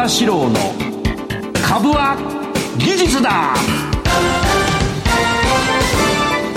[0.00, 0.56] 場志郎の
[1.62, 2.16] 株は
[2.78, 3.54] 技術だ。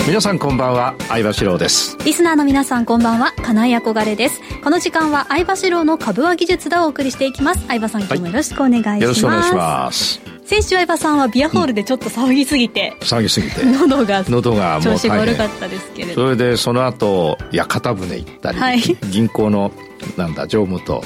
[0.06, 1.98] 皆さんこんばんは相場志郎です。
[2.06, 4.40] リスナーの皆さんこんばんは金井憧れです。
[4.62, 7.66] この時間は相場志郎の株は技術だをお送りしていきます。
[7.66, 10.20] 相場さん今日もよろしくお願いします、はい、よろしくお願いします。
[10.46, 13.62] 先週相葉さんはビアホールでちょっと騒ぎすぎて、うん、騒ぎすぎて。
[13.62, 16.14] 喉が喉が調子が悪かったですけれど。
[16.14, 18.80] それでその後屋形船行ったり、はい、
[19.10, 19.70] 銀行の
[20.16, 21.04] なんだ常務と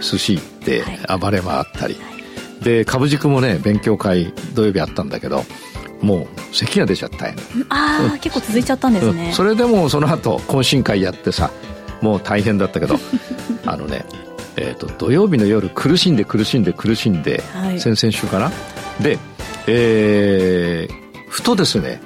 [0.00, 0.84] 寿司行って
[1.20, 2.00] 暴れ回ったり、は
[2.60, 5.44] い、で株軸もね勉強会土曜日あったんだけど
[6.00, 7.34] もう咳が出ちゃったよ、
[7.70, 11.50] ああ、うん、結構続いちゃったんですね、うん、それでもその後懇親会やってさ
[12.00, 12.96] もう大変だったけど
[13.66, 14.04] あのね
[14.60, 18.50] えーと、土曜日の夜苦しんで苦しんで苦しんで、はい、先々週かな？
[19.00, 19.16] で、
[19.68, 22.00] えー、ふとですね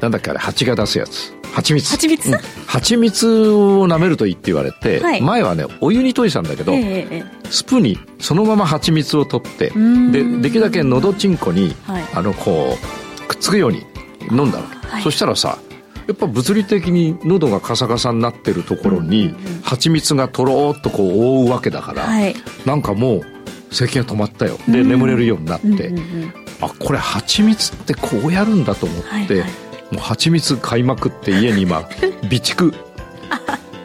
[0.00, 1.90] なんだっけあれ蜂が出すやつ蜂蜜。
[1.90, 12.76] 蜂蜜、うん、蜂蜜を舐めるといいって言われて、はい、前はねお湯に溶いたんだけど、えー、スプーンにそのまま蜂蜜を取ってでできるだけのどちんこに、はい、あのこ
[13.22, 13.84] うくっつくように
[14.30, 15.58] 飲んだわけ、はい、そしたらさ
[16.06, 22.34] やっぱ物理的に喉がカサカサになってるところに蜂蜜がとろっとこう覆うわけだから、はい、
[22.66, 23.22] なんかもう
[23.70, 24.58] 咳が止まったよ。
[24.68, 25.94] で眠れるようになって、
[26.60, 29.50] あこれ蜂蜜ってこうやるんだと思って、はいはい、
[29.92, 31.88] もう蜂蜜買いまくって家に今
[32.22, 32.74] 備蓄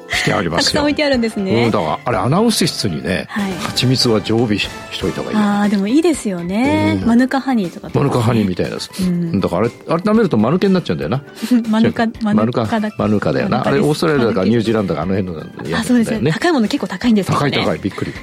[0.09, 0.65] してありますよ。
[0.65, 5.37] たくさん置いてあるんですね、うん、だからあれアナウンス室にね、はい、蜂蜜は常備しといた方がいい。
[5.37, 11.23] ああでもいいですよね、うん、マヌカハニーとか、ね、マヌカハニーみたいなやつ、うん、だからあれあれ舐めるとマヌケになっちゃうんだよな。
[11.69, 12.65] マヌカ マヌカ
[12.97, 13.67] マヌカだよな。
[13.67, 15.75] あれオーストラリアだかニュージーランドかあの辺のやつだよね。
[15.75, 17.39] あそうですね高いもの結構高いんですよね。
[17.39, 18.13] 高い高いびっくり。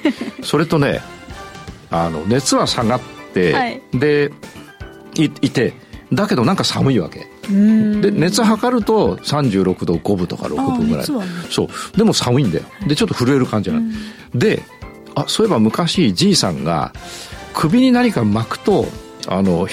[0.43, 1.01] それとね
[1.91, 3.01] あの熱は下がっ
[3.33, 4.33] て、はい、で
[5.17, 5.75] いいて
[6.13, 7.34] だけどなんか寒いわけ
[8.01, 11.69] で熱測ると36度5分とか6分ぐらい、ね、そう。
[11.97, 12.65] でも寒いんだよ。
[12.87, 13.87] でちょっと震える感じなの。
[14.35, 14.63] で
[15.15, 16.93] あそういえば昔じいさんが
[17.53, 18.87] 首に何か巻くと
[19.29, 19.69] あの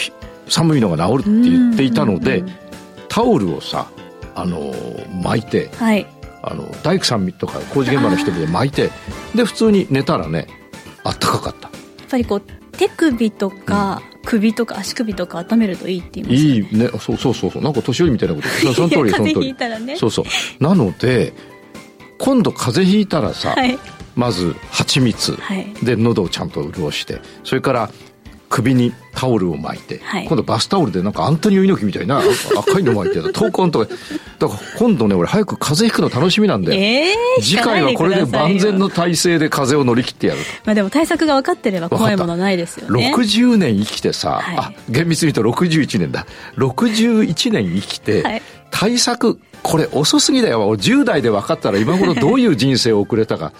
[0.48, 2.44] 寒いのが治るって言っていたので
[3.10, 3.90] タオルをさ
[4.36, 4.74] あの
[5.24, 6.06] 巻いて、はい、
[6.44, 8.90] あの大工さんとか工事現場の人で巻いて
[9.36, 10.48] で普通に寝たらね
[11.04, 11.70] あったかかった。
[11.70, 11.74] や
[12.06, 16.86] っぱりこう手首とか、首とか足首とか温めるといいって言いますね。
[16.86, 17.00] いいね。
[17.00, 17.64] そうそうそうそう。
[17.64, 18.48] なんか年寄りみたいなこと。
[18.74, 19.54] その通りその通り、
[19.86, 20.26] ね、そうそう。
[20.64, 21.34] なので
[22.18, 23.80] 今度風邪ひいたらさ、はい、
[24.16, 27.20] まず蜂蜜、はい、で喉をちゃんと潤して。
[27.44, 27.92] それから
[28.52, 32.22] 首にタオルを巻いて、はい、今度バスタオルでなんかアントニオ猪木みたいな
[32.58, 33.88] 赤いの巻いて闘魂とか。
[34.40, 43.14] だから今度ね俺早く風邪ひくの楽しみなんで、えー、次回はこれで万全の体制で風邪を乗り切ってやる まあでも対策が分かってれば怖いものないですよね。
[43.16, 46.26] 60年生きてさ、はい、あ厳密に言うと61年だ。
[46.58, 50.76] 61年生きて、はい、対策これ遅すぎだよ。
[50.76, 53.54] 10代で分かったら今頃どういう人生を送れたか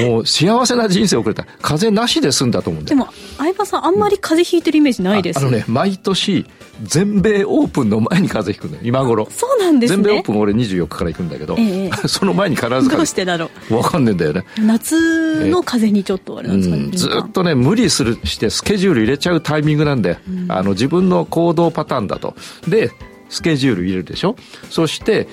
[0.00, 6.46] もう幸せな人生を送れた風邪なしで済んだと思うんでも相葉さんあんまり風邪ひいてるイメージないです、あのね毎年
[6.82, 8.82] 全米オープンの前に風邪ひくのよ。
[8.84, 9.28] 今頃。
[9.30, 10.02] そうなんですね。
[10.02, 13.74] 全米オープン俺24日から行くんだけど、ええ、 その前に必ずどうしてだろう。
[13.74, 14.44] 分かんねえんだよね。
[14.58, 22.34] 夏の風邪にちょっとあれなんですかね、うん、ずっとね無理するしてスケジュール入れちゃうタイミングなんで、うん、あの自分の行動パターンだと。
[22.66, 22.90] で
[23.28, 24.36] スケジュール入れるでしょ。
[24.70, 25.28] そして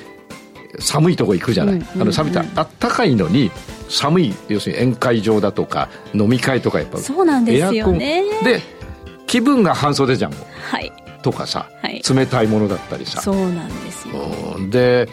[0.80, 3.50] 寒いとこ行くじゃない、うんうんうん、あの寒いあったかいのに
[3.90, 8.24] 寒い要するに宴会場だとか飲み会とかやっぱそうなんですよね。
[8.44, 8.62] で
[9.28, 10.34] 気分が半袖じゃん。
[10.34, 10.92] もう、はい、
[11.22, 13.22] とかさ、はい、冷たいものだったりさ。
[13.22, 14.16] そうなんですよ。
[14.70, 15.08] で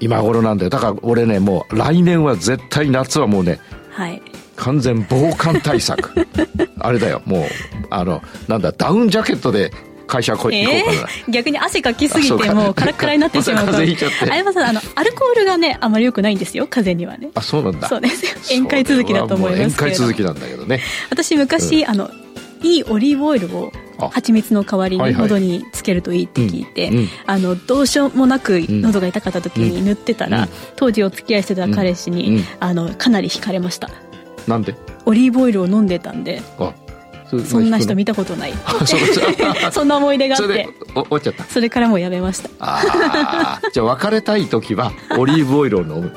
[0.00, 0.70] 今頃なんだよ。
[0.70, 4.22] だから俺ねもう来年は絶対夏はもうね、はい、
[4.56, 6.26] 完全防寒対策。
[6.78, 7.22] あれだよ。
[7.26, 7.42] もう
[7.90, 9.72] あのなんだダウンジャケットで
[10.10, 11.32] 会社こ、えー、行こうかな。
[11.32, 13.72] 逆に汗かきすぎてもうカラカラになってしまうと。
[13.72, 14.26] 風邪ひいちゃって。
[14.26, 17.30] 相葉さんあのアルコールがねあまりよくないんですよ風邪にはね。
[17.34, 17.88] あそうなんだ。
[17.88, 18.26] そうです。
[18.26, 18.32] よ
[18.62, 20.80] 宴会続きだと思います宴会続きなんだけどね。
[21.10, 22.10] 私昔、うん、あの
[22.62, 23.72] いいオリーブオイルを
[24.10, 27.06] 蜂蜜の代わりに喉につけるといいって聞いて、はいはい。
[27.26, 33.88] あのどうしようもなく喉が痛かった時に塗ってたら、うん、当時お付き合いしてた彼氏に、うん、あのかなり惹かれました。
[34.46, 34.74] なんで？
[35.06, 36.42] オリーブオイルを飲んでたんで。
[36.58, 36.74] あ
[37.38, 38.52] そんな人見たことない。
[39.72, 40.68] そんな思い出があって。
[40.94, 41.44] 終わっちゃった。
[41.44, 42.50] それからもうやめました。
[42.58, 42.80] あ
[43.62, 46.12] あじゃあ別れたい時は オリーブオイルを飲む。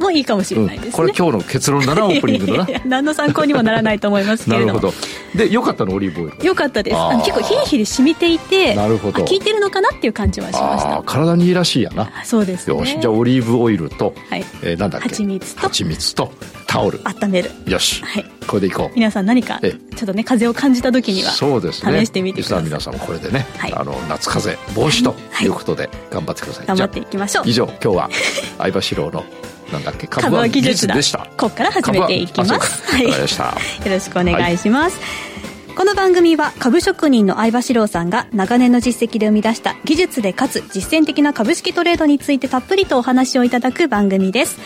[0.00, 0.88] もういいかもしれないです、ね。
[0.88, 2.66] うん、これ今日の結論だなオープニングのな。
[2.86, 4.94] 何の参考にもならないと思いますけれどなるほど。
[5.34, 6.96] でよかったのオリーブオイルよかったです。
[7.24, 9.22] 結構ヒリヒリ染みていてなるほど。
[9.24, 11.02] 効いてるのかなっていう感じはしました。
[11.04, 12.10] 体にいいらしいやな。
[12.24, 12.98] そうです、ね、よし。
[12.98, 14.44] じゃあオリーブオイルと、はい。
[14.62, 15.08] えー、なんだっけ？
[15.08, 15.60] 蜂蜜と。
[15.60, 16.32] 蜂蜜と
[16.70, 17.00] タオル。
[17.02, 17.50] 温める。
[17.66, 18.94] よし、はい、これでいこう。
[18.94, 22.00] 皆さん何かちょっとね風を感じた時にはそうですね。
[22.00, 22.64] 試してみてください。
[22.64, 25.48] 皆さんもこれでね、はい、あの夏風邪防止とい。
[25.48, 27.44] うことで頑張ってください、頑張っていきましょう。
[27.48, 28.10] 以上今日は
[28.58, 29.24] 相場志郎の
[29.72, 31.18] なんだっけ株は技術でした。
[31.36, 32.84] ここから始めていきます。
[32.84, 35.30] はい、よろしくお願いします、はい
[35.76, 44.58] この番組は株職人の相場志郎さんが長年の実績で生み出した技術でかつ実践的な株式トレードについてたっぷりとお話をいただく番組です。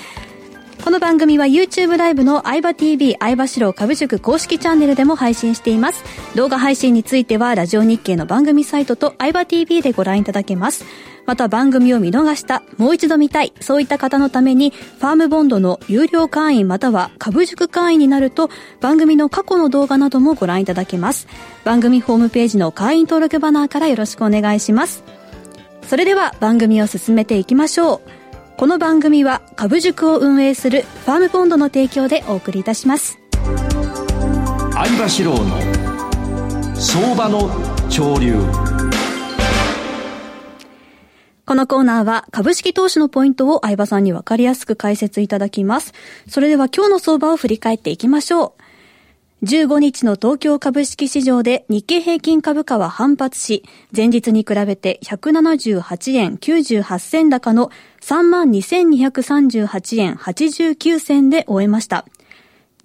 [0.84, 6.04] この番組は YouTube ライブの相場 TV 相場志郎株塾公式チャンネルでも配信しています。
[6.36, 10.84] 動画配信についてはラジオ日経の番組サイトと相場 TV でご覧いただけます。
[11.24, 18.50] また番組を見逃した、もう一度見たい、そういった方のために、ファームボンドの有料会員または株塾会員になると、
[18.82, 21.28] 番組の過去の動画などもご覧いただけます。
[21.64, 25.02] 番組ホームページの会員登録バナーからよろしくお願いします。
[25.88, 28.23] それでは番組を進めていきましょう。
[28.56, 33.18] この番組は株塾を運営するファームボンドの提供でお送りいたします。
[34.72, 37.50] 相場志郎の相場の
[37.90, 38.36] 潮流。
[41.46, 45.92] このコーナーは株式投資のポイントを相葉さんにわかりやすく解説いただきます。
[46.28, 48.63] それでは今日の相場を振り返っていきましょう。
[49.44, 53.62] 15日の東京株式市場で日経平均株価は反発し、
[53.94, 57.70] 前日に比べて178円98銭高の
[58.00, 62.06] 32,238円89銭で終えました。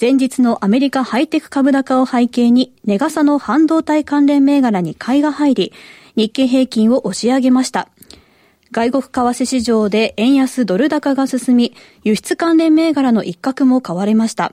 [0.01, 5.71] 前日のアメリカハイテク株高を背景に、ネガサの半導体関連銘柄に買いが入り、
[6.17, 7.87] 日経平均を押し上げました。
[8.71, 11.73] 外国為替市場で円安ドル高が進み、
[12.03, 14.51] 輸出関連銘柄の一角も買われました。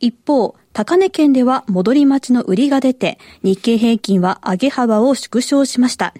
[0.00, 6.14] 一方、高値圏では戻り待ちの売りが出て、日経平均は上げ幅を縮小しました。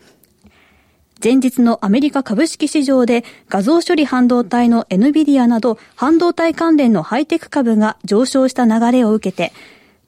[1.23, 9.53] 前日のアメリカ株式市場で画像処理半導体の NVIDIA など半導体関連のハイテク株が上昇した流れを受けて、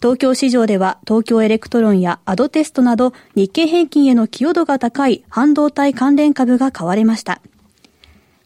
[0.01, 7.41] 東京市場では東京エレクトロンやアドバンテストなど日経平均への寄与度が高い半導体関連株が買われました。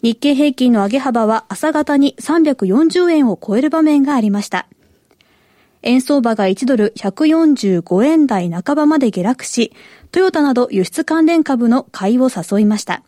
[0.03, 4.69] 日経平均の上げ幅は朝方に340円を超える場面がありました。
[5.87, 9.73] 円相場が1ドル145円台半ばまで下落し、
[10.11, 13.03] トヨタなど輸出関連株の買いを誘いました。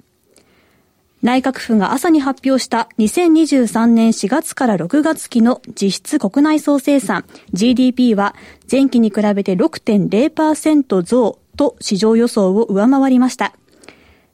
[1.20, 8.36] 内閣府が朝に発表した2023年4月から6月期の実質国内総生産 GDP は
[8.70, 13.52] 前期に比べて6.0%増と市場予想を上回りました。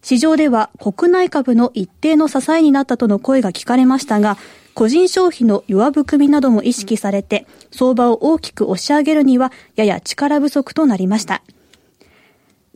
[0.02, 4.37] 市場では国内株の一定の支えになったとの声が聞かれましたが、
[4.75, 11.43] 個人消費の弱含みなども意識されて、相場を大きく押し上げるにはやや力不足となりました。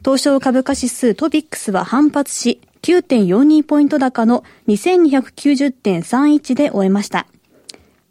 [0.04, 7.26] 東証株価指数トピックスは反発し、9.42ポイント高の2290.31で終えました。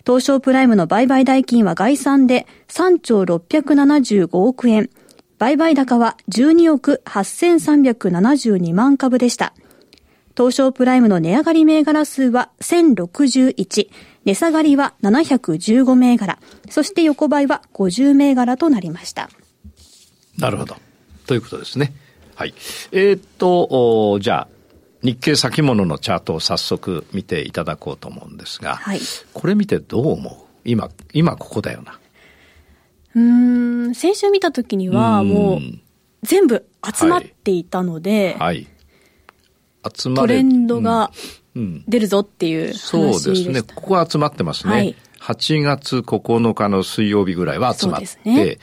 [0.06, 4.90] 東証プライムの売買代金は概算で3兆675億円。
[5.38, 9.54] 売買高は12億8372万株でした。
[10.38, 13.89] 東証プライムの値上がり銘柄数は1061、
[14.25, 16.38] 値下がりは715銘柄、
[16.69, 19.30] そして横ばいは50銘柄となりました。
[20.38, 20.75] なるほど。
[21.25, 21.92] ということですね。
[22.36, 22.54] はい。
[22.92, 24.48] えー、っと、じゃあ、
[25.01, 29.00] 日経先物のチャートを早速見ていただこうと思うんですが、はい、
[29.33, 30.33] これ見てどう思う？
[30.66, 32.00] 今、今ここだよな。
[33.16, 35.62] うん、先週見たときには、もう、
[36.22, 38.68] 全部集まっていたので、はい、はい、
[39.95, 41.12] 集まトレンドが
[41.88, 43.62] 出るぞっていう話でうん、そうですね。
[43.62, 44.73] ここは集まってますね。
[44.73, 48.57] はい、8月9日の水曜日ぐらいは集まって、ね、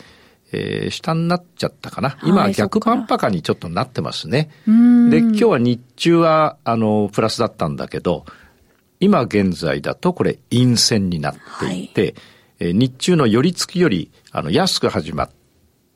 [0.52, 2.18] えー、下になっちゃったかな。
[2.22, 4.50] 今、逆パンパカにちょっとなってますね。
[4.66, 8.24] で、今日は日中は、あの、プラスだったんだけど、
[9.00, 12.14] 今現在だとこれ陰線になっていて、はい、
[12.60, 15.30] えー、日中の寄り付きより、あの、安く始まっ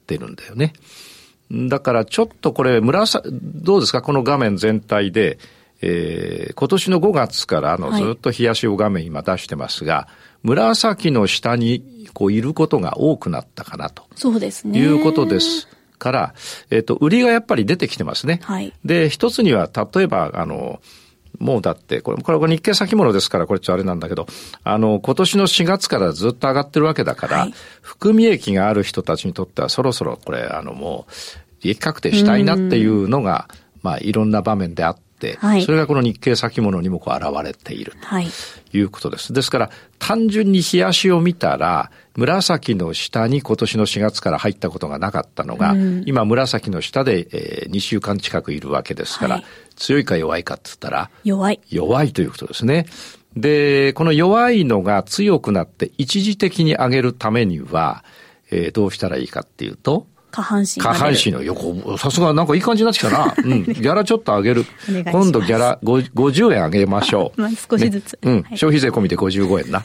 [0.07, 0.73] てるんだよね。
[1.51, 4.03] だからちょっとこれ、紫、どうですか？
[4.03, 5.39] この画面全体で、
[5.81, 10.09] えー、今年の5月からあの、ずっと冷やしを画面今出してますが、
[10.43, 14.05] 紫の下にこういることが多くなったかなと。
[14.15, 14.79] そうですね。
[14.79, 16.35] いうことですから、
[16.71, 18.41] えっ、ー、と、売りがやっぱり出てきてますね。
[18.43, 18.73] はい。
[18.85, 20.81] で、一つには、例えば、あの、
[21.39, 24.27] もうだって、これ、これは日経先物ですから、これちょっとあれなんだけど、
[24.65, 31.13] あの、今年の4月からずっと上がってるわけだから、はい、含み益がある人たちにとってはそろそろこれ、あの、もう、
[31.63, 33.49] 利益確定したいなっていうのが、
[33.83, 35.08] まあ、いろんな場面であって、
[35.41, 39.33] はい、それがこの日経先物にもこう現れているということです。
[39.33, 49.45] ですから、単純に冷やしを見たら、紫の下に今年の4月から入ったことがなかったのが、うん、今紫の下で、えー、2週間近くいるわけですから、はい、
[49.77, 51.61] 強いか弱いかって言ったら、弱い。
[51.69, 52.87] 弱いということですね。
[53.37, 58.05] で、この弱いのが強くなって一時的に上げるためには、
[58.51, 63.35] えー、どうしたらいいかっていうと、下半身下半身の横、さすがなんかいい感じになってきたな。
[63.43, 63.65] うん。
[63.65, 64.67] ギャラちょっと上げる。
[65.11, 67.41] 今度ギャラ50円上げましょう。
[67.41, 68.13] まあ少しずつ。
[68.15, 69.83] ね、うん、はい、消費税込みで55円な。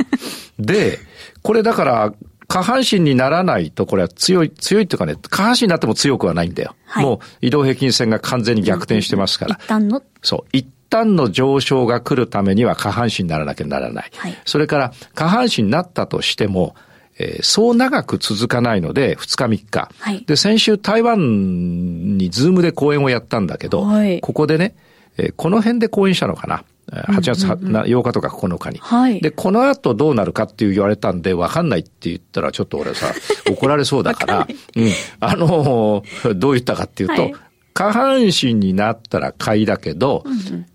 [0.59, 0.99] で、
[1.41, 2.13] これだから、
[2.47, 6.75] 下半身にならないと、これは強い、強いっていうかね、下半身になっても強くはないんだよ。
[6.85, 9.55] はい、もう移動平均線が完全に逆転してますから。
[9.55, 10.49] 一旦のそう。
[10.51, 14.11] 一旦の上昇が来るためには下半身にならなきゃならない。
[14.15, 16.75] はい、それから下半身になったとしても、
[17.19, 19.89] えー、そう長く続かないので、2日3日。
[19.99, 24.75] はい、で、先週台湾にズームで講演をやったんだけど、はい、ここでね、
[25.17, 26.63] えー、この辺で講演したのかな。
[26.91, 28.79] 8月8日とか9日に。
[28.79, 33.07] はい、で、この後どうなるかって言われたんで、わかんないって言ったら、ちょっと俺さ、
[33.49, 34.89] 怒られそうだから、うん。
[35.19, 36.03] あの、
[36.35, 37.35] どう言ったかっていうと、はい、
[37.73, 40.23] 下半身になったら買いだけど、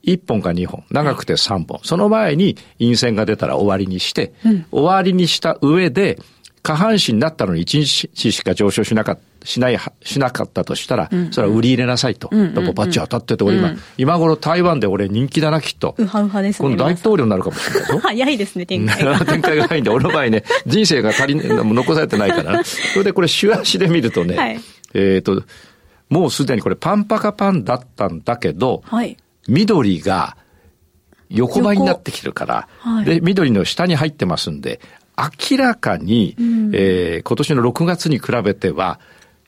[0.05, 1.81] 1本か2本、長くて3本。
[1.85, 4.33] その前に陰線が出たら終わりにして、
[4.71, 6.19] 終わりにした上で、
[6.63, 9.23] 下半身になったのに1日しか上昇しなかった。
[9.45, 12.29] しない、しなかったとしたら、それは売り入れなさいと。
[12.31, 15.95] うんうん、バッチ当たってて、俺今、今頃台湾で俺人気だな、きっと。
[15.97, 16.69] うはうはですね。
[16.69, 17.99] 今度大統領になるかもしれないぞ。
[18.03, 19.21] 早いですね、展開が。
[19.25, 22.65] 展開がないんで、俺の場合ね、人生が足り、残されてないからな。
[22.65, 24.61] それでこれ、週足で見るとね、はい、
[24.95, 25.45] えっ、と、
[26.09, 29.17] もうすでにこれパンパカパンだったんだけど、はい、
[29.49, 30.37] 緑が
[31.29, 34.81] 横ばいになってきてるから、はい、で、緑の下に入ってますんで、
[35.51, 39.01] 明らかに、うん、えー、今年の6月に比べては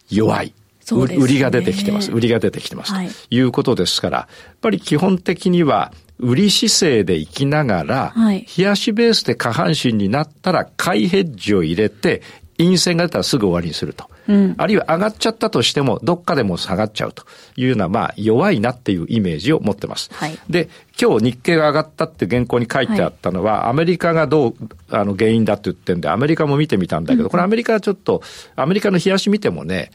[0.09, 0.55] 弱い。
[0.93, 2.11] ね、売りが出てきてます。
[2.11, 2.93] 売りが出てきてます。
[2.93, 12.23] はい、ということですから、やっぱり基本的には、売り姿勢で生きながら、はい、冷やしベースで下半身になったら買いヘッジを入れて、
[12.59, 14.10] 陰線が出たらすぐ終わりにすると。
[14.30, 17.25] うん、あるいは上がっちゃったとしても、どっかでも下がっちゃうと
[17.56, 20.08] いうような、まあ、弱いなっていうイメージを持ってます。
[20.14, 20.68] はい、で、
[21.00, 24.54] 今日日経が上がったって原稿に書いてあったのは、はい、アメリカがどう、
[24.90, 28.22] あの、原因だって言ってんで、アメリカも見てみたんだけど、うん、これアメリカはちょっと、
[28.54, 29.90] アメリカの冷やし見てもね、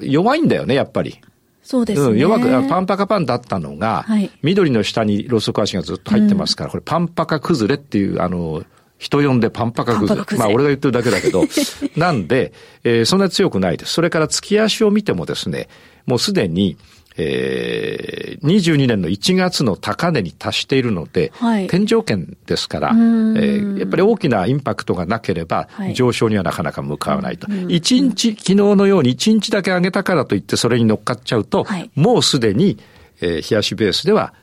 [0.00, 1.18] 弱いんだよね、やっぱり。
[1.62, 2.12] そうですね。
[2.12, 8.62] うん、弱く、パンパカパンだったのが、はい、緑の下にローソク足がずっと入ってますから、うん、これパンパカ崩れっていう、あの、
[8.98, 10.38] 人呼んでパンパカ崩れ。
[10.38, 11.44] まあ俺が言ってるだけだけど、
[11.96, 12.52] なんで、
[12.84, 13.92] えー、そんなに強くないです。
[13.92, 15.68] それから月足を見てもですね、
[16.06, 16.76] もうすでに、
[17.18, 27.48] えー、22年の1月の高値に達しているので、はい、天井圏ですから、えー、やっぱり大きなインパクトがなければ、上昇にはなかなか向かわないと。
[27.68, 32.78] 一、日、昨日のように1日だけ上げたからといってそれに乗っかっちゃうと、はい、もうすでに、
[33.20, 34.34] えー、冷やしベースでは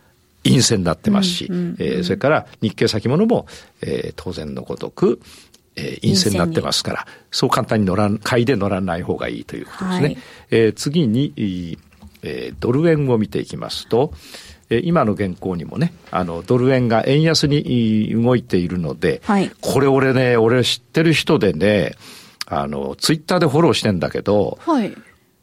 [0.43, 3.47] 陰線になってますし、えそれから日経先物も、
[3.81, 5.19] えー、当然のごとく、
[5.75, 10.05] えー、陰線になってますから、そう簡単に乗らん、買いで乗らない方がいいということですね。
[10.05, 10.17] はい、
[10.51, 11.33] えー、次に、
[12.23, 14.13] えー、ドル円を見ていきますと、
[14.69, 21.95] えー、今の現行にもね、あの、ドル円が円安に動いているので、はい、これ俺ね、俺知ってる人でね、
[22.45, 24.95] あの、ツイッターでフォローしてんだけど、はい、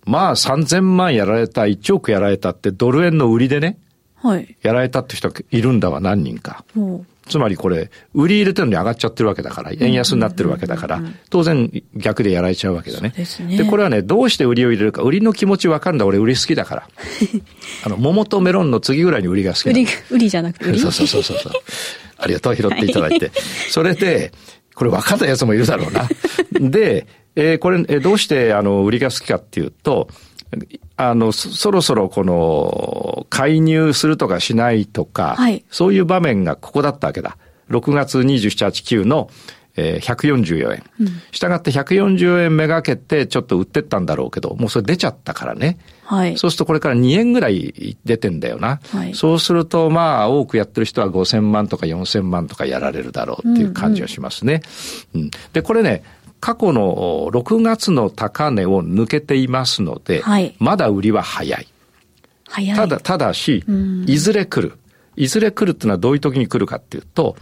[0.04, 3.76] まあ3000万やられた、1億やられたってドル円の売りでね、はい、
[4.62, 6.64] やられたって人いるんだわ、何人か。
[7.28, 11.00] つまりこれ、売り入れてるのに上がっちゃってるわけだから、円安になってるわけだから、
[11.30, 13.14] 当然逆でやられちゃうわけだね。
[13.16, 16.88] で、ね、これはね、どうして売りを入れるか、売りの気持ちわかるんだ、俺売り好きだから。
[17.86, 20.78] あの、桃とメロンの次ぐらいに売りが好き売り、売りじゃなくて売り？
[20.80, 21.38] そうそうそうそう。
[22.18, 23.26] ありがとう、拾っていただいて。
[23.26, 23.34] はい、
[23.70, 24.32] それで、
[24.74, 26.08] これ分かったやつもいるだろうな。
[26.70, 30.08] で、えー、これ、えー、どうしてあの、売りが好きかっていうと、
[30.97, 37.37] あの、そろそろこの、介入するとかしないとか、はい、そういう場面がここだったわけだ。
[37.71, 39.30] 6月27、8、9の、
[39.76, 40.83] えー、144円。
[41.30, 45.78] したがって140円めがけてちょっと売ってったんだろうけど、もうそれ出ちゃったからね。
[46.04, 46.37] はい。
[46.37, 48.80] そうするとこれから2円ぐらい出てんだよな。
[48.90, 49.14] はい。
[49.14, 54.62] そうするとまあ多くやってる人は5000万とか4000万とかやられるだろうっていう感じがしますね。
[55.14, 56.02] うん、うん、で、これね、
[56.40, 61.68] 過去の6月の高値を抜けていますので、はい、まだ売りは早い。
[62.49, 62.76] 早い。
[62.76, 63.64] ただ、ただし、
[64.06, 64.78] いずれ来る。
[65.16, 67.37] いずれ来るっていうのはどういう時に来るかっていうと、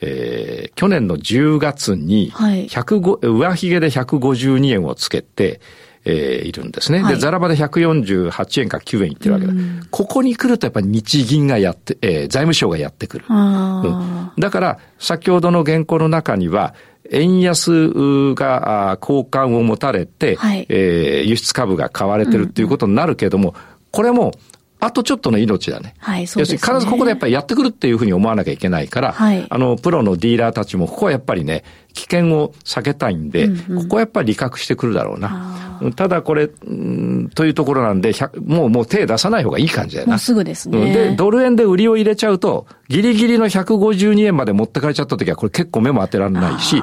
[0.00, 5.60] えー、去年の10月に、105、上髭で152円をつけて、
[6.04, 7.02] えー、いるんですね。
[7.02, 9.52] はい、で、ザラバで148円か9円いってるわけだ。
[9.90, 13.26] ここに来るとやっぱり日銀がやって、えー、財務省がやってくる。
[13.28, 16.74] うん、だから、先ほどの原稿の中には、
[17.10, 23.54] 円安が好感を持たれて、はい、えー、輸出株が買われてるっていうことになるけれども、
[23.90, 24.32] これも、
[24.80, 25.94] あとちょっとの命だね。
[25.98, 26.58] はい、そうですね。
[26.58, 35.80] 必ずここでやっぱりやってくるっていうふうに思わなきゃいけないから、はい、あの、プロのディーラーたちも、ここはやっぱりね、危険を避けたいんで、うんうん、ここはやっぱり理覚してくるだろうな。
[35.96, 38.12] ただこれ、うん、というところなんで、
[38.44, 40.14] もう、もう手出さない方がいい感じだよな。
[40.14, 40.92] もうすぐですね。
[40.92, 46.82] で、ドル円で売りを入れちゃうと、ギリギリの152円まで持ってかれちゃった時は、これ結構目も当てられないし、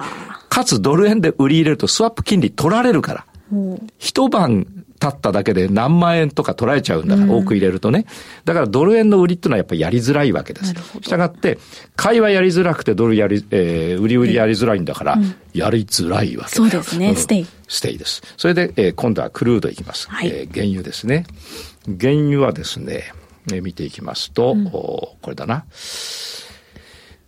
[0.50, 3.26] かつドル円で売り入れるとスワップ金利取られるから。
[3.98, 4.66] 一晩
[5.00, 8.06] 経っただけで何万円とか取られちゃうんだから、多く入れるとね。
[8.46, 10.74] だからドル円の売りっていうのはやっぱりやりづらいわけです。
[11.02, 11.58] したがって、
[11.96, 15.18] 買いはやりづらくてドルやり、えー、売り売りやりづらいんだから、
[15.54, 17.48] やりづらいわけそうですね、ステイ。
[17.68, 18.22] ステイです。
[18.38, 20.10] それで、えー、今度はクルードいきます。
[20.10, 21.26] はい、えー、原油ですね。
[21.86, 23.14] 原油はですね、
[23.52, 25.66] えー、見ていきますと、うん、おこれだな。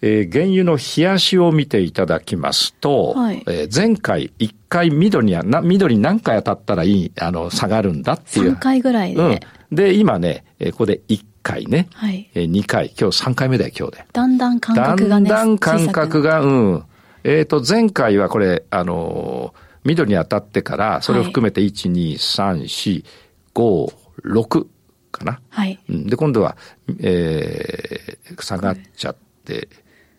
[0.02, 8.54] えー、原油の冷やしを見ていただきますと、はい、えー、前回1回緑にはな、緑何回当たったらいい、あの、下がるんだっていう。
[8.54, 9.22] 3回ぐらいで。
[9.22, 9.76] うん。
[9.76, 11.90] で、今ね、えー、ここで1回ね。
[11.94, 12.30] はい。
[12.34, 12.94] えー、2回。
[13.00, 14.06] 今日3回目だよ、今日で。
[14.14, 15.30] だんだん感覚がね。
[15.30, 16.84] だんだん感覚が、うん。
[17.24, 23.04] えっ、ー、と、前回はこれ、あのー、緑に当たってから、それを含めて1、2、3、4、
[23.54, 24.66] 5、6
[25.12, 25.40] かな。
[25.50, 25.80] はい。
[25.90, 26.56] で、今度は、
[27.00, 29.16] えー、下がっちゃっ
[29.46, 29.68] て、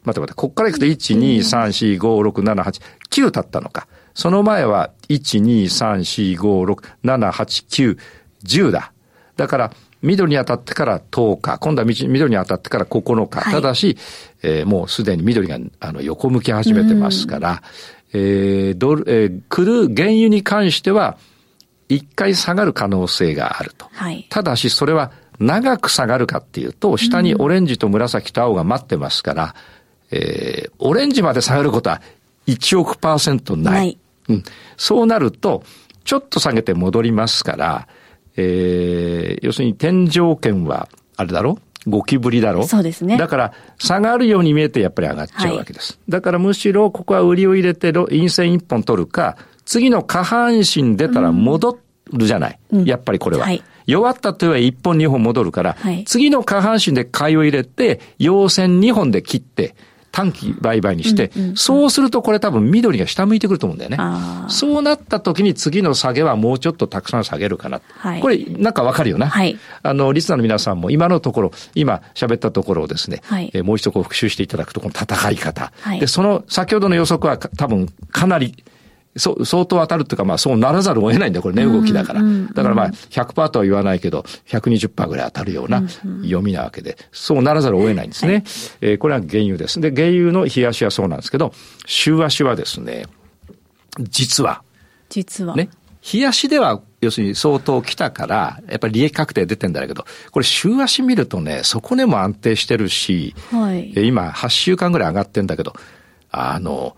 [0.04, 3.86] 待って待って、こっからいくと1、2、3、4、5、6、7、8、9立ったのか。
[4.14, 7.98] その前は1、2、3、4、5、6、7、8、9、
[8.44, 8.92] 10だ。
[9.36, 13.40] だから、緑に当たってから10日、今度は緑に当たってから9日。
[13.40, 13.98] はい、ただし、
[14.42, 17.62] えー、もうすでに緑があの横向き始めてますから、
[18.12, 21.18] えー、ドル、えー、来る原油に関しては、
[21.88, 23.88] 一回下がる可能性があると。
[23.92, 29.54] はい、ただし、それは長く下がるかっていうと、下にオレンジと紫と青が待ってますから、
[30.10, 32.00] えー、オレンジまで下がることは
[32.46, 33.74] 1億パーセントない。
[33.74, 33.98] ない
[34.28, 34.42] うん、
[34.76, 35.62] そうなると、
[36.04, 37.88] ちょっと下げて戻りますから、
[38.36, 41.58] えー、要するに天井圏は、あれだろ？
[41.86, 42.66] ゴキブリだろ？
[42.66, 43.16] そうですね。
[43.16, 45.94] だから、下がるように見えてやっぱり上がっちゃうわけです。
[45.94, 51.78] はい、だからむしろ、ここは売りを入れて、陰線一本取るか、次の下半身出たら戻
[52.12, 52.58] るじゃない。
[52.72, 53.44] うん、やっぱりこれは。
[53.44, 59.74] はい、弱ったといえば一本二本戻るから、はい、次の下半身で買いを入れて、陽線二本で切って、
[60.12, 63.98] 短期売買にして、そうするとこれ多分緑が下向いてくると思うんだよね。
[64.48, 67.80] そうなった時に次の下げはもうちょっとたくさん下げるかな。
[67.98, 69.28] はい、これなんかわかるよな。
[69.28, 75.72] はい、あの、リスナーの皆さんも今のところ、今喋ったところをですね、はい、えもう一度こう復習していただくとこの戦い方。
[75.80, 78.64] はい、で、その先ほどの予測は多分かなり
[79.16, 82.22] そう、相当当たるっていうか、まあそうならざるを得ないんだよ、これね、動きだから。
[82.22, 88.32] だからまあ100%とは言わないけど、120%ぐらい当たるような読みなわけで、そうならざるを得ないんですね。
[88.32, 88.42] はい、
[88.82, 89.80] えー、これは原油です。
[89.80, 91.52] で、原油の冷やしはそうなんですけど、
[91.86, 93.06] 週足はですね、
[93.98, 94.62] 実は。
[95.08, 95.56] 実は。
[95.56, 95.70] ね。
[96.12, 105.74] 冷やしでは、要するに相当来たから、やっぱり利益確定出てんだけど、これ週足見るとね、底根も安定してるし、はい、今8週間ぐらい上がってんだけど、
[106.30, 106.96] あの、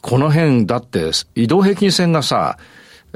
[0.00, 2.58] この辺だって移動平均線がさ、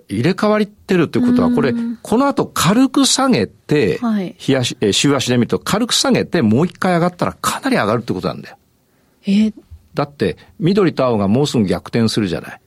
[0.08, 8.56] 入れ替わってるってことは、これ、この後軽く下げて、はい、日足、え週足で見ると軽く下げてもう一回上がったらかなり上がるってことなんだよ。
[9.26, 9.52] え
[9.94, 12.60] だって、緑と青がもうすぐ逆転するじゃない。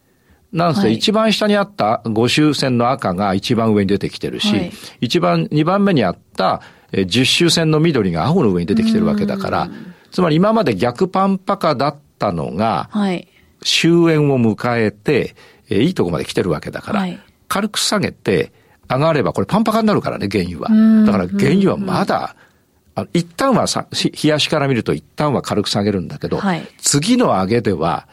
[0.52, 6.62] なんせ、一番下にあった5周線の赤が一番上に出てきてるし、はい、一番、二番目にあった
[6.92, 9.70] 10周線の緑が青の上に出てきてるわけだから、
[10.12, 13.28] つまり今まで逆パンパカだったのが、はい、
[13.63, 15.36] 終焉を迎えて、
[15.69, 18.52] えー、いいとこまで来てるわけだから、はい、軽く下げて
[18.89, 20.69] 上がれば、これパンパカになるからね、原油は。
[21.06, 22.36] だから原油はまだ、
[22.95, 28.08] あ一旦はさ、冷やしから見ると一旦は軽く下げるんだけど、はい、次の上げでは、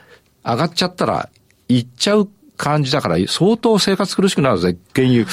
[0.44, 1.28] 上がっちゃったら、
[1.68, 5.26] いっちゃう感じだから、相当生活苦しくなるぜ、原油。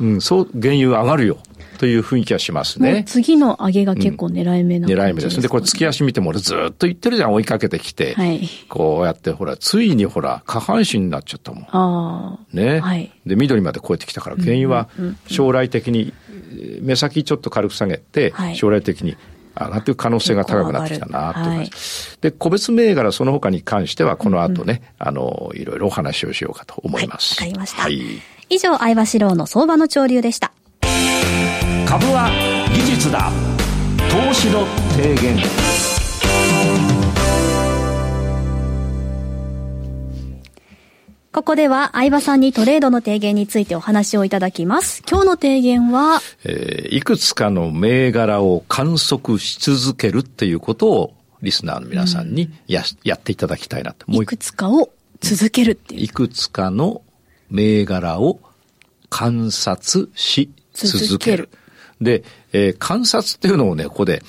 [0.00, 1.38] うん、そう、原油上がるよ。
[1.78, 3.04] という雰囲気はしますね。
[3.06, 5.40] 次の上げが結構狙い目な、ねうん、狙い目です。
[5.40, 8.14] で、これ月足見ても俺ずっと言ってるじゃん、追いかけてきて。
[8.14, 8.48] はい。
[8.68, 11.64] こうやってほら、ついにほら、下半身になっちゃったもん。
[11.64, 12.56] ああ。
[12.56, 12.80] ね。
[12.80, 13.10] はい。
[13.26, 14.88] で、緑まで超えてきたから、原因は
[15.26, 16.12] 将来的に、
[16.82, 19.16] 目先ちょっと軽く下げて、将来的に
[19.58, 21.70] 上がっていく可能性が高くなってきたなという感じ、はい、
[22.20, 27.40] で、個別銘柄その他に関しては、この後ね、うんうん、あの、いろいろお話をしようかと思います。
[27.40, 27.82] わ、はい、かりました。
[27.82, 28.00] はい。
[28.50, 30.52] 以上、相場志郎の相場の潮流でした。
[31.88, 32.28] 株は
[32.74, 33.32] 技術だ
[34.10, 35.38] 投資の提言
[41.32, 45.02] ここでは相葉さんにトレードの提言についてお話をいただきます。
[45.08, 54.04] 今日の提言は、えー、いくつかの銘柄を観測し続けるっていうことをリスナーの皆さんにや,、やっていただきたいなと。
[54.12, 54.90] いくつかを
[55.22, 56.02] 続けるっていう。
[56.02, 57.00] いくつかの
[57.48, 58.40] 銘柄を
[59.08, 61.48] 観察し続ける。
[62.00, 64.22] で、えー、観察っていうのをね、ここで、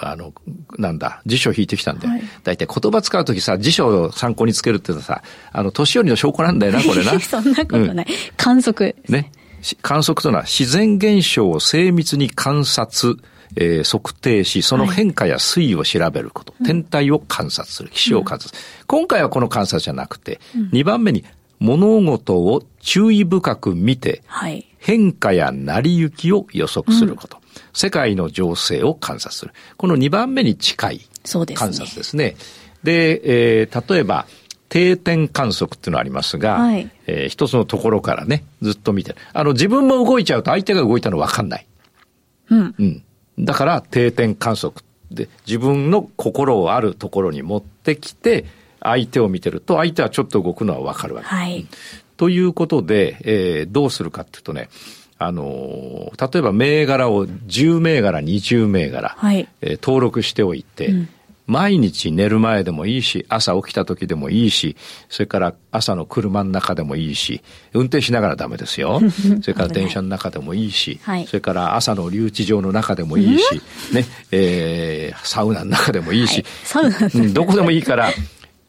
[0.00, 0.32] あの、
[0.78, 7.18] なんだ、辞書を引いてきたんで、はい、大体言葉使うときさ、辞書を参考につけるっていうのはさ、あの、年寄りの証拠なんだよな、 これな。
[7.20, 8.06] そんなことない。
[8.08, 9.32] うん、観測、ね。
[9.80, 13.16] 観測というのは自然現象を精密に観察、
[13.54, 18.48] えー、測定し、その変化や推移を調べること、はい、天体を観察する、気象を観察。
[18.48, 21.24] する、うん、今回はこの観察じゃなくて、うん、2番目に
[21.62, 27.36] 物事を注意深く見て、はい、変化や成り行きを予測すること。
[27.36, 29.52] うん、世界の情勢を観察する。
[29.76, 31.00] この2番目に近い
[31.54, 32.34] 観察ですね。
[32.82, 34.26] で、ね、えー、例えば、
[34.68, 39.16] 定点観測っていうのありますが、はい、えー、一つのところからね、ずっと見てる。
[39.32, 41.66] あの、自分も動いちゃうと相手が動いたの分かんない。
[42.50, 42.74] うん。
[42.76, 43.04] うん。
[43.38, 48.46] だから、定点観測で、自分の心をあるところに持ってきて、
[48.82, 51.28] 相手を見てると、相手はちょっと動くのは分かるわけ。
[51.28, 51.66] はい。
[52.16, 54.68] ということで、えー、どうするかっていうとね、
[55.18, 61.08] あの例えば銘柄を10銘柄、20銘柄、はい、えー、登録しておいて、うん。
[61.46, 64.76] 毎日寝る前でもいいし、朝起きた時でもいいし、
[65.08, 67.42] それから朝の車の中でもいいし、
[67.74, 69.00] 運転しながらダメですよ。
[69.42, 73.60] それから電車の中でもいいし、はい、それから朝の留置場の中でもいいし、
[73.92, 78.10] ね、えー、サウナの中でもいいし、はい、どこでもいいから、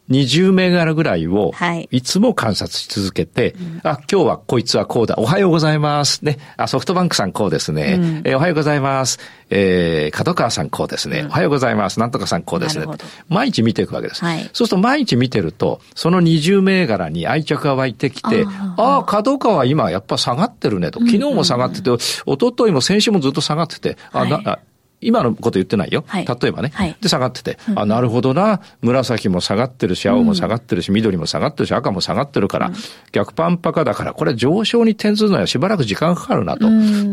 [0.09, 1.53] 20銘柄ぐらいを、
[1.89, 5.15] いつも観察し続けて、はい、あ、今日はこいつはこうだ。
[5.17, 6.25] おはようございます。
[6.25, 6.39] ね。
[6.57, 7.97] あ、ソフトバンクさんこうですね。
[7.99, 9.19] うん、えー、おはようございます。
[9.49, 11.21] えー、角川さんこうですね。
[11.21, 11.99] うん、おはようございます。
[11.99, 12.85] なんとかさんこうですね。
[13.29, 14.25] 毎日見ていくわけです。
[14.25, 18.45] はい、そうすると毎日見てると、その20銘柄に愛着が湧いてきて、
[18.77, 20.99] ああ、角川今やっぱ下がってるねと。
[20.99, 24.59] 昨日も下がってて、一昨日も先週もずっと下がってて、あ、な、
[25.03, 26.03] 今のこと言ってないよ。
[26.07, 26.71] はい、例えばね。
[26.73, 28.61] はい、で、下がってて、うん、あ、なるほどな。
[28.81, 32.73] 紫も下がってるし、青も下がってるし、うん、緑も下がってるし、赤も下がってるから、うん、
[33.11, 36.67] 逆パンパカだから、これ上昇に転ずるのはしばらく時間かかるなと。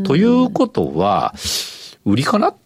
[0.05, 1.35] ということは、
[2.05, 2.57] 売りかなっ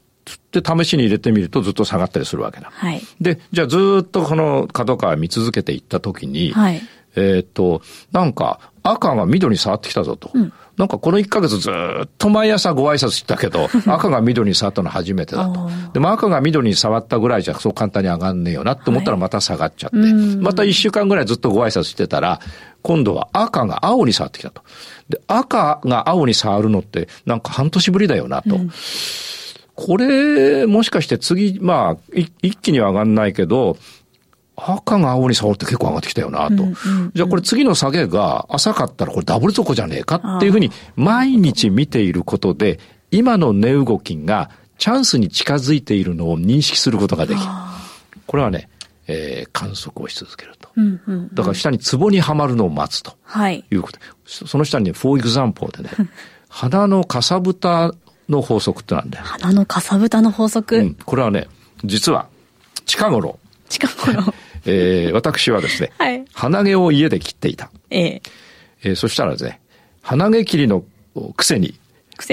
[0.50, 2.70] て試しに入れてみるとずっと下がったりするわけだ。
[2.72, 6.80] はい、で、じゃあずっとこの角川見続けていったときに、はい、
[7.16, 7.82] えっと、
[8.12, 10.30] なんか赤が緑に触ってきたぞと。
[10.34, 15.70] うんなんかこの1ヶ月ずっと毎朝ご挨拶したけど、 赤が緑に触ったの初めてだと。
[15.92, 22.40] でも赤が緑に触ったぐらいじゃそう簡単に上がんねえよなって思ったらまた下がっちゃって、はい、また1週間ぐらいずっとご挨拶してたら、
[22.82, 24.62] 今度は赤が青に触ってきたと。
[25.08, 28.56] で、赤が青に触るのってなんか半年ぶりだよなと。
[28.56, 28.70] うん
[29.76, 33.76] これ、もしかして次、まあ、一気には上がんないけど、
[34.56, 36.54] 赤が青に触って結構上がってきたよなと。
[36.54, 36.70] うんうんう
[37.06, 42.78] ん、じゃあこれ次の下げが浅かったらこれダブル底じゃねえかっていうふうに毎日見ていることで、
[43.10, 47.46] 今の値動きがチャンスに近づいているのを認識することができる。
[48.26, 48.68] これはね、
[49.06, 50.68] えー、観測をし続けると。
[50.76, 53.16] うんうんうん、だから下に壺にはまるのを待つと。
[53.22, 53.64] はい。
[53.70, 53.98] いうこと。
[54.26, 55.90] その下にね、フォーエグザンポーでね、
[56.48, 57.92] 鼻のかさぶた
[58.28, 59.24] の法則ってなんだよ。
[59.26, 61.48] 鼻のかさぶたの法則、うん、これはね、
[61.84, 62.28] 実は
[62.86, 63.38] 近頃。
[63.78, 64.34] 近頃。
[64.66, 67.70] えー、私はですね、はい、鼻毛を家で切っていた。
[67.90, 68.22] ええ
[68.84, 69.60] えー、そしたらですね、
[70.02, 70.84] 鼻毛切りの
[71.36, 71.74] くせに、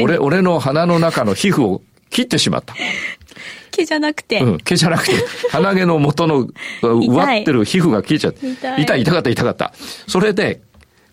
[0.01, 2.75] 俺、俺の鼻の中の皮膚を切ってしまった。
[3.71, 4.39] 毛じゃなくて。
[4.41, 5.13] うん、毛じゃなくて、
[5.49, 6.47] 鼻毛の元の、
[6.81, 8.49] 植わってる皮膚が切れちゃって。
[8.49, 8.81] 痛い。
[8.83, 9.73] 痛い、痛かった、痛かった。
[10.07, 10.61] それで、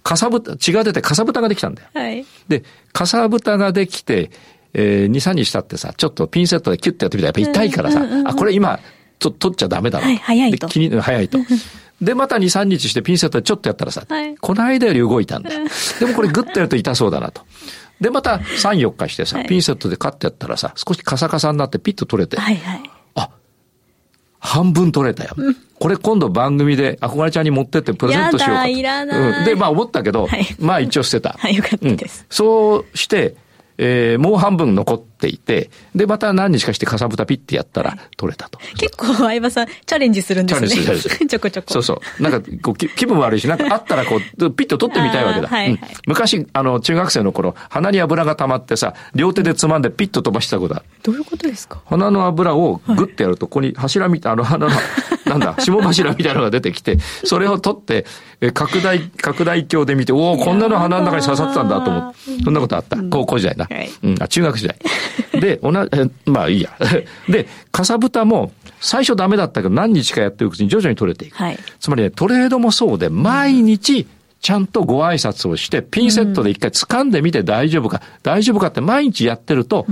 [0.02, 1.88] かさぶた、血が出てかさぶたができたんだよ。
[1.94, 2.24] はい。
[2.48, 4.30] で、かさぶたができて、
[4.74, 8.80] えー、2、3日経ってさ、ちょっとピンセットでキュッてやってみたらやっぱ痛いからさ、あ、これ今、
[9.18, 10.06] と取っちゃダメだな。
[10.06, 10.68] はい、早いと。
[10.68, 11.38] 気に、早いと。
[12.00, 15.60] で、また2、3日してピンセットでちょっとやったらさ、はい、この間より動いたんだよ。
[15.98, 17.42] でもこれグッとやると痛そうだなと。
[18.00, 22.82] で、また3、4日してさ、ピンセットでカッてやったらさ、少しカサカサになってピッと取れて、はいはい、
[23.16, 23.30] あ、
[24.38, 25.34] 半分取れたよ。
[25.36, 28.68] うん、これ今度番組で憧れちゃんに持ってってプレゼントしようかと。
[28.68, 29.40] いらない。
[29.40, 31.34] うん、で、まあ思ったけど、はい、まあ一応捨てた。
[31.40, 32.20] はい、よかったです。
[32.20, 33.34] うん、そうして、
[33.78, 38.58] えー、もう半分残っていて、で、また何日かしてかさぶたピッてやったら取れたと。
[38.76, 40.68] 結構相葉さん、チャレンジするんですね。
[40.68, 41.26] チャレンジする。
[41.30, 41.72] ちょこちょこ。
[41.72, 42.22] そうそう。
[42.22, 45.48] なんかこう気分悪いし、なんかあったらこう、ピッと取ってみたいわけだ。
[45.48, 50.82] はい、はい、昔、あの、中学生の頃、鼻に油が溜まってさ、両手でつまんでピッと飛ばしたことだ。
[51.04, 51.80] どういうことですか？
[51.86, 54.72] 鼻の油をグッてやると、ここに柱みたい、あの、鼻の、
[55.28, 58.06] なんだ、霜柱みたいなのが出てきて、それを取って、
[58.40, 62.96] え拡大、拡大鏡で見て、おお、こんなの鼻の中に刺さってたんだと思って、そんなことあった。
[63.10, 63.66] 高校時代な。
[63.70, 64.76] はい、うん、あ、中学時代。
[65.40, 66.70] で、同じ、まあいいや。
[67.28, 71.36] で、かさぶたも、最初ダメだったけど何日かやってるうちに徐々に取れていく。
[71.36, 74.06] はい、つまりね、トレードもそうで、毎日、
[74.40, 79.86] ちゃんとご挨拶をして、ピンセットで一回掴んでみて大丈夫か、大丈夫かって毎日やってると、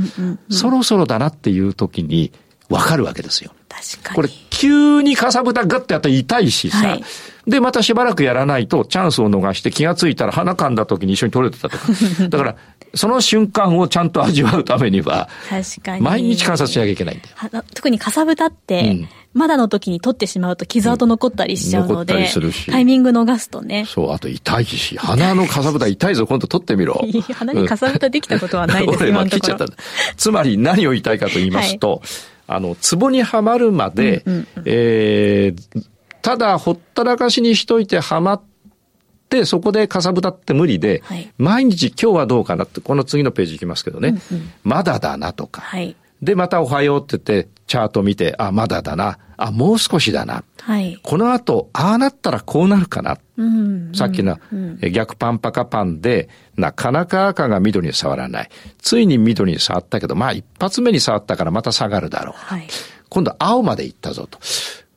[0.51, 2.33] そろそろだなっていう時に
[2.69, 3.53] わかるわけですよ。
[3.69, 4.17] 確かに。
[4.17, 7.05] これ、急にかさぶたグッてやったら痛いしさ、はい、
[7.47, 11.85] で、またしばらくやらないとチャンスを逃して気がついたら鼻かんだ時に一緒に取れてたとか。
[12.31, 12.57] だから、
[12.95, 16.03] その瞬間をちゃんと味わうためには、確かに。
[16.03, 17.65] 毎日観察しなきゃいけないんだよ。
[17.75, 22.53] 特にかさぶたって、うん、まだの時に取ってしまうと傷跡残ったりしちゃうので、うん。
[22.73, 23.85] タイミング逃すとね。
[23.87, 27.05] そう、あと痛いし、鼻のかさぶた痛いぞ、今度取ってみろ。
[27.35, 29.67] 鼻にかさぶたできたことはないです、 今のところ。
[30.17, 32.01] つまり何を言いたいかと言いますと、はい
[32.47, 35.87] あの、壺にはまるまで、うんうんうん、えー、
[36.23, 38.43] ただほったらかしにしといてはまっ
[39.27, 49.19] ってそこでかさぶたって無理で、はい、毎日今日はどうかなって、この次のページいきますけどね、うんうん、まだだなとか、はい、で、またおはようって言って、チャート見て、あ、まだだな。
[49.37, 50.45] あ、もう少しだな。
[50.61, 50.99] はい。
[51.03, 53.19] この後、ああなったらこうなるかな。
[53.37, 58.51] うん、さっきの、うん、逆パンパカパンで、なかなか赤が緑に触らない。
[58.79, 62.35] ついに緑に触ったけど、まあ一発目に触ったからまた下がるだろう。
[62.37, 62.67] はい。
[63.09, 64.39] 今度青まで行ったぞと。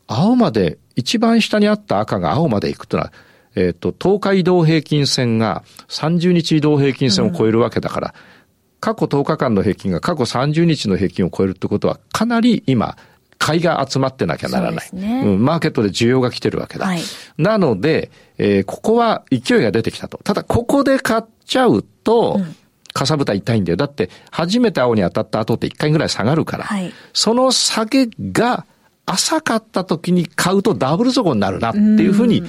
[0.07, 3.13] 青まで、一番下にあった赤が青まで行くというのは、
[3.55, 8.38] えっ、ー、と、10日移動平均線が30日移動平均線を超えるわけだから、うん
[8.79, 12.97] 過去10日間の平均が過去30日の平均を超えるってことは、かなり今、
[13.37, 14.89] 買いが集まってなきゃならない。
[14.93, 16.85] ね、うん、マーケットで需要が来てるわけだ。
[16.85, 17.01] はい、
[17.37, 20.19] なので、えー、ここは勢いが出てきたと。
[20.23, 22.55] ただ、ここで買っちゃうと、うん
[22.91, 23.77] かさぶた痛いんだよ。
[23.77, 28.65] だって、初めて青に当たった後って1回ぐらい下がるから、はい、その下げが
[29.05, 32.43] 浅かった時に買うとダブル底になるなっていうふうに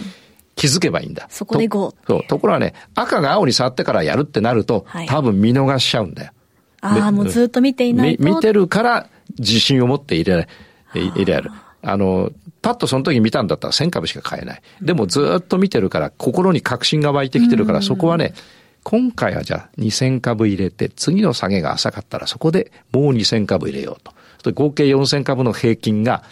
[0.60, 1.26] 気づけばいいんだ。
[1.30, 1.94] そこで5。
[2.06, 2.22] そう。
[2.28, 6.32] ところがね、赤が青に触ってからやるってなると、はい、多分見逃しちゃうんだよ。
[6.82, 8.22] ああ、もうずっと見ていないと。
[8.22, 10.48] 見てるから自信を持って入れ、
[10.92, 11.50] 入れる。
[11.80, 14.62] あの、パッとその時見たんだったら1000株しか買えない。
[14.82, 18.34] でもずっと見てるから心に確信が湧いてきてるから、そこはね、
[18.82, 24.52] 今回はじゃあ2000株入れて、次の下げが浅かったらそこでもう2000株入れようと。
[24.52, 26.22] 合計4000株の平均が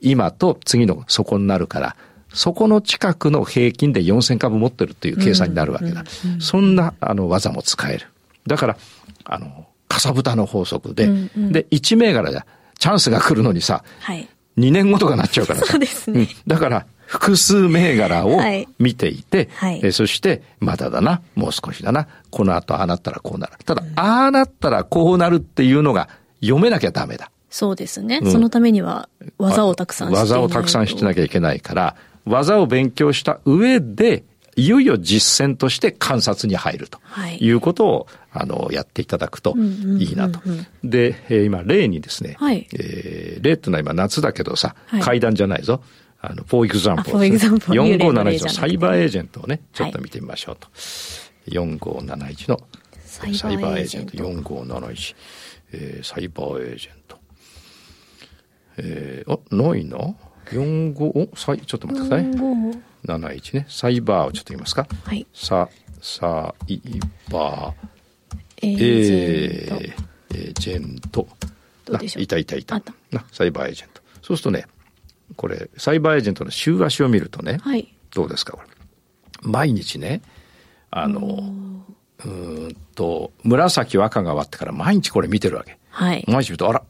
[0.00, 1.96] 今と次の底になるから、
[2.34, 6.04] そこの近くの平均で4000株持ってるっていう計算になるわけだ。
[6.40, 8.06] そんな、あの、技も使える。
[8.46, 8.76] だから、
[9.24, 12.44] あの、かさぶたの法則で、うんうん、で、1銘柄じゃ、
[12.78, 15.66] チャンスが来るのにさ、はい、2年後とかなっちゃうからさ。
[15.72, 16.20] そうですね。
[16.20, 18.40] うん、だから、複数銘柄を
[18.78, 23.52] 見ていて、はい、えそして、まだだな、もう少しだな、この後ああなったらこうなる。
[23.64, 26.08] ただ、うん、ああなったらこうなるっていうのが
[26.40, 27.30] 読めなきゃダメだ。
[27.50, 28.20] そうですね。
[28.22, 34.24] うん、そのためには技をたくさんして技をたくさんしてなきゃいけないから、技を勉強した上で、
[34.56, 37.00] いよいよ実践として観察に入ると
[37.40, 37.50] い。
[37.50, 39.56] うことを、はい、あの、やっていただくと
[39.98, 40.40] いいなと。
[40.84, 45.82] で、えー、今、例にですね、はい、えー、例ってのは今夏だけどさ、はい、階段じゃないぞ。
[46.20, 47.26] あの、フォーエグザンプル、ね。
[47.36, 50.68] 4571のサイバーエージェントをね、ちょっと見てみましょうと。
[50.68, 50.72] は
[51.46, 52.60] い、4571の
[53.04, 55.16] サイバーエージェント、4571、
[55.72, 57.18] えー、サイバーエージェント。
[58.78, 59.98] えー、あ、ないな
[60.50, 62.26] 45おさいちょっと待ってください。
[63.06, 63.66] 71ね。
[63.68, 64.86] サイバーをちょっと言いますか。
[65.04, 65.26] はい。
[65.32, 65.68] サ
[66.00, 66.80] サイ
[67.30, 67.74] バー。
[68.62, 71.26] エージェント。
[72.18, 72.82] いたいたいた。
[73.10, 74.02] なサイバーエージェント。
[74.22, 74.66] そうするとね
[75.36, 78.68] これサイバーエージェントの週足を見るとね、はい、どうですかこれ。
[79.42, 80.22] 毎日ね
[80.90, 81.54] あの
[82.24, 86.82] うんと紫赤が終わってから毎日これ見てるわけ、はい、毎日見るとあら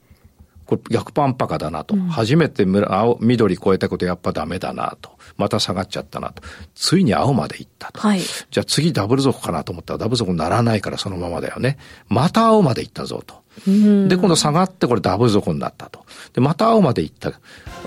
[0.66, 1.94] これ逆パンパカだなと。
[1.94, 5.10] うん、初めて青、緑超えたことやっぱダメだなと。
[5.36, 6.42] また下がっちゃったなと。
[6.74, 8.00] ついに青まで行ったと。
[8.00, 11.78] はい、じゃあ次ダブル底かなと思ったらダブル底にならないからそのままだよね。
[12.08, 13.42] また青まで行ったぞと。
[13.66, 16.04] で、今度下がってこれダブル底になったと。
[16.32, 17.32] で、また青まで行った。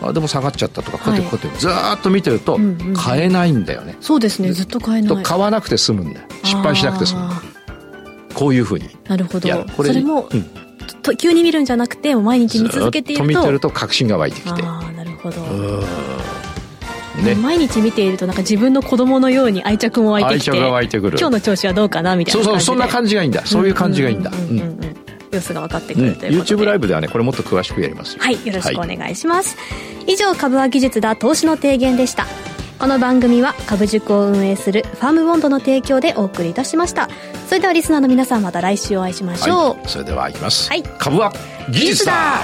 [0.02, 2.60] あでも下がっちゃったとか、こうやってこうやってずっと見てると
[2.96, 3.98] 買えないんだよね。
[4.00, 5.24] そうですね、ずっと買えない。
[5.24, 6.28] 買わなくて済むんだよ。
[6.44, 7.30] 失敗しなくて済む。
[8.34, 8.90] こういうふうに。
[9.08, 9.50] なるほど。
[9.76, 10.57] これそれも、うん
[11.08, 13.28] と急に見るんじゃなくて毎日見続けていると。
[13.28, 14.62] 見てると確信が湧いてきて。
[14.63, 15.41] ああなるほど。
[17.24, 21.17] ね、毎日見ているとなんか自分の子供のように愛着も湧いてきて愛着が湧いてくる。
[21.20, 23.46] 今日の調子はどうかなみたいなそうそうそんな感じがいいんだ。
[23.46, 24.32] そういう感じがいいんだ。
[25.32, 29.63] 様子が分かってくるということで、うん、YouTube ライブではねこれもっと詳しくやりますはいよろしくお願いします、は
[30.08, 32.26] い、以上株は技術だ投資の提言でした。
[32.80, 37.10] この番組は株塾を運営するファームボンドの提供でお送りいたしました
[37.47, 41.31] それではリスナーの皆さんまた来週お会いしましょう、はい、それではいきます、はい、株は
[41.69, 42.41] 技術だ